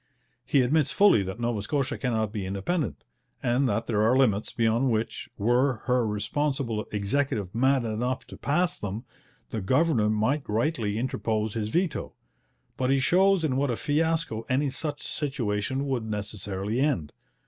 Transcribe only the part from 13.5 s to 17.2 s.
what a fiasco any such situation would necessarily end.